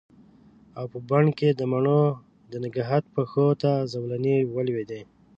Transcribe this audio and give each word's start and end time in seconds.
او 0.77 0.85
په 0.93 0.99
بڼ 1.09 1.23
کې 1.37 1.49
د 1.53 1.61
مڼو 1.71 2.01
د 2.51 2.53
نګهت 2.63 3.03
پښو 3.15 3.47
ته 3.61 3.71
زولنې 3.93 4.37
ولویدې 4.55 5.01